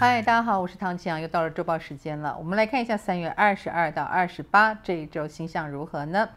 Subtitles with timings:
[0.00, 2.36] 嗨，大家好，我是唐綺阳，又到了周报时间了。
[2.38, 6.28] 我们来看一下三月二十二到二十八这一周星象如何呢？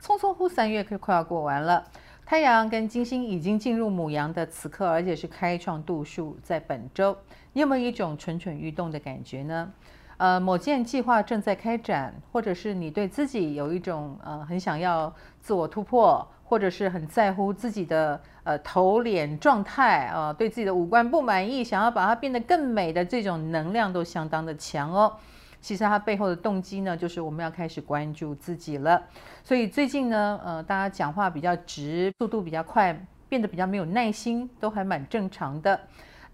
[0.00, 1.84] 匆匆乎三月可快要过完了，
[2.24, 7.18] 太阳跟金星已经进入母羊的此刻，而且是开创度数在本周，
[7.54, 9.72] 你有没有一种蠢蠢欲动的感觉呢？
[10.18, 25.16] 呃，某件计划正在开展，或者是你对自己有一种呃很想要自我突破，或者是很在乎自己的呃头脸状态啊、呃，对自己的五官不满意，想要把它变得更美的这种能量都相当的强哦。
[25.60, 29.00] 其实它背后的动机呢，就是我们要开始关注自己了。
[29.44, 32.96] 所以最近呢，呃，大家讲话比较直，速度比较快，
[33.28, 35.78] 变得比较没有耐心，都还蛮正常的。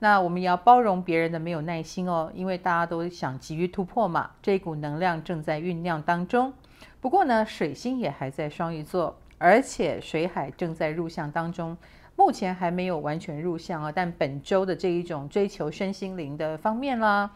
[0.05, 4.33] 那我们也要包容别人的没有耐心哦，因为大家都想急于突破嘛。
[4.43, 6.53] 这股能量正在酝酿当中。
[7.01, 11.75] 不过呢，水星也还在双鱼座，而且水海正在入相当中，
[12.17, 13.91] 目前还没有完全入相啊。
[13.91, 17.31] 但本周的这一种追求身心灵的方面啦，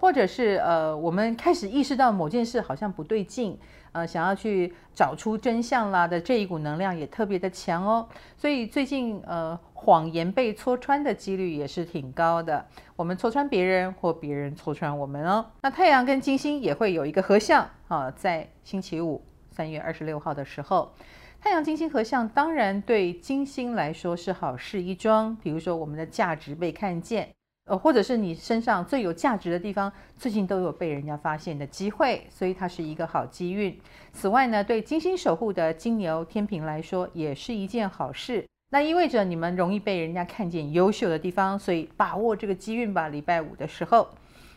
[0.00, 3.58] 或者是呃，我们开始意识到某件事好像不对劲。
[3.92, 12.64] 呃，想要去找出真相啦的这一股能量也特别的强哦，所以最近呃谎言被戳穿的几率也是挺高的。
[12.94, 15.44] 我们戳穿别人或别人戳穿我们哦。
[15.62, 19.20] 那太阳跟金星也会有一个合相啊，在星期五
[19.50, 20.92] 三月二十六号的时候，
[21.40, 25.36] 太阳金星合相，当然对金星来说是好事一桩。
[25.42, 27.28] 比如说我们的价值被看见。
[27.70, 33.78] 呃，或者是你身上最有价值的地方，最近都有被人家发现的机会，所以它是一个好机运。
[34.12, 38.44] 此外呢，对金星守护的金牛、天秤来说，也是一件好事。
[38.70, 43.06] 那意味着你们容易被人家看见优秀的地方，所以把握这个机运吧。
[43.06, 44.08] 礼拜五的时候，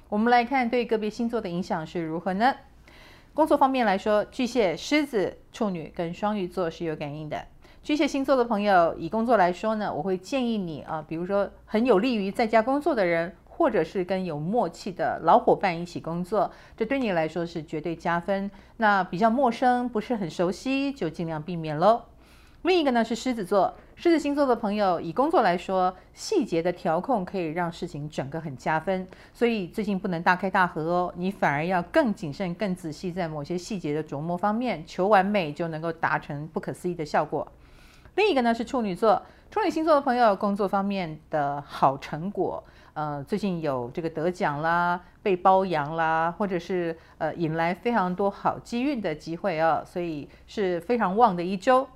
[0.09, 2.55] 我们来看对个别星座的影响是如何呢？
[3.35, 7.45] 工作方面来说，巨蟹、狮子、处女跟双鱼座是有感应的。
[7.83, 18.49] 巨蟹星座的朋友，以工作来说呢，我会建议你啊，比如说很有利于在家工作的人，或者是跟有默契的老伙伴一起工作，这对你来说是绝对加分。
[18.77, 22.03] 那比较陌生，不是很熟悉，就尽量避免喽。
[22.61, 37.45] 另一个呢是狮子座，狮子星座的朋友，以工作来说，细节的调控可以让事情整个很加分，所以最近不能大开大合哦，你反而要更谨慎、更仔细，在某些细节的琢磨方面求完美，就能够达成不可思议的效果。
[38.15, 42.63] 另一个呢是处女座，处女星座的朋友，工作方面的好成果，
[42.93, 51.87] 呃，最近有这个得奖啦，被褒扬啦，或者是呃引来非常多好机运的机会啊，所以是非常旺的一周。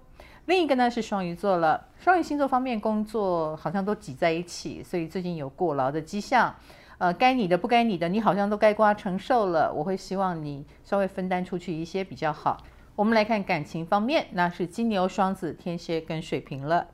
[0.45, 6.55] 另一个呢是双鱼座了，双鱼星座方面工作好像都挤在一起，所以最近有过劳的迹象，
[6.97, 12.57] 呃，该你的不该你的，你好像都该瓜承受了，我会希望你稍微分担出去一些比较好。
[12.97, 16.87] 我们来看感情方面，那是金牛、双子、天蝎跟水瓶了。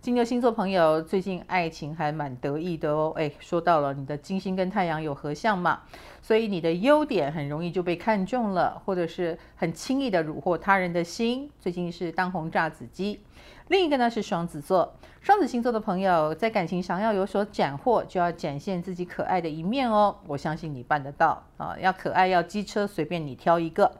[0.00, 3.12] 金牛星座朋友最近爱情还蛮得意的哦。
[3.14, 5.82] 哎，说到了你的金星跟太阳有合相嘛，
[6.20, 11.48] 所以你的优点很容易就被看中了，或者是很轻易的虏获他人的心。
[11.60, 13.20] 最近是当红炸子鸡。
[13.68, 20.14] 另一个呢是双子座，双子星座的朋友在感情上要有所斩获，就要展现自己可爱的一面哦。
[20.26, 21.74] 我相信你办得到啊！
[21.80, 23.90] 要可爱，要机车，随便你挑一个。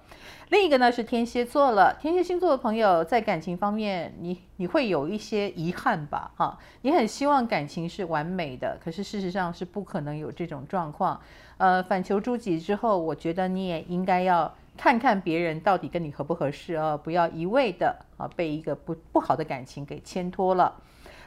[0.50, 6.30] 另一个呢是天蝎座了，天蝎星座的朋友在感情方面，你你会有一些遗憾吧？
[6.36, 11.18] 哈，你很希望感情是完美的，可是事实上是不可能有这种状况。
[11.56, 14.54] 呃，反求诸己之后，我觉得你也应该要。
[14.76, 20.80] 看看别人到底跟你合不合适啊，不要一味的啊被一个不不好的感情给牵拖了。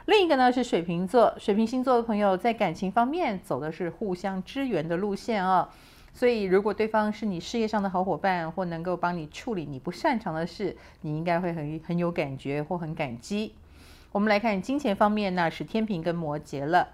[0.06, 5.68] 另一个呢是水瓶座，水瓶星座的朋友在感情方面走的是互相支援的路线啊，
[6.14, 13.54] 所以如果对方是你事业上的好伙伴，或能够帮你处理你不擅长的事，你应该会很很有感觉或很感激。
[14.10, 16.88] 我们来看金钱方面，那是天秤跟摩羯了。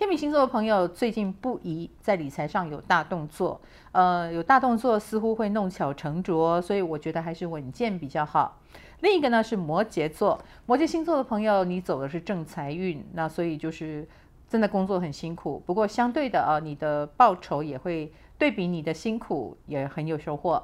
[0.00, 3.60] 天秤星座的朋友最近不宜在理财上有大动作，
[3.92, 8.58] 呃，有大动作似乎会弄巧成拙，所以我觉得还是稳健比较好。
[9.00, 14.08] 另一个呢是摩羯座，摩羯星座的朋友，你走的是正财运，那所以就是
[14.48, 20.62] 真的工作很辛苦，不过相对的啊，你的报酬也会对比你的辛苦也很有收获。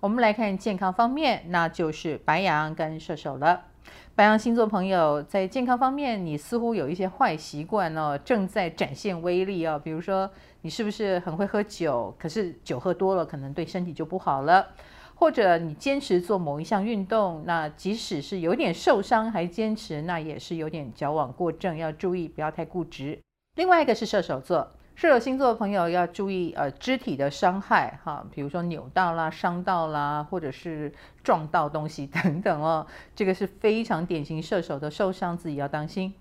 [0.00, 3.64] 我们来看健康方面，那就是白羊跟射手了。
[4.14, 9.80] 白羊星座朋友在健康方面，你似乎有一些坏习惯哦，正在展现威力哦。
[9.82, 10.30] 比如说，
[10.62, 12.14] 你是不是很会喝酒？
[12.18, 14.68] 可是酒喝多了，可能对身体就不好了。
[15.14, 23.18] 或者你坚持做某一项运动，那即使是有点受伤还坚持，那也是有点矫枉过正，要注意不要太固执。
[23.56, 24.72] 另外一个是射手座。
[25.00, 30.92] 射手星座的朋友要注意，呃，肢体的伤害哈，比如说扭到啦、伤到啦，或者是
[31.24, 32.86] 撞到东西 等等哦，
[33.16, 36.12] 这个是非常典型射手的受伤，自己要当心。